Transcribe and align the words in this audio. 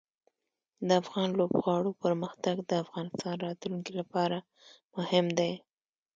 د 0.87 0.89
افغان 1.01 1.29
لوبغاړو 1.39 1.91
پرمختګ 2.03 2.55
د 2.61 2.71
افغانستان 2.83 3.35
راتلونکې 3.47 3.93
لپاره 3.99 4.37
مهم 4.95 5.25
دی. 5.39 5.51